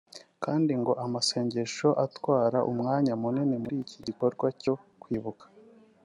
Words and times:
kandi 0.43 0.71
ngo 0.81 0.93
amasengesho 1.05 1.89
atwara 2.05 2.59
umwanya 2.71 3.13
munini 3.21 3.55
muri 3.63 3.75
iki 3.83 3.97
gikorwa 4.07 4.47
cyo 4.61 4.73
kwibuka 5.01 5.45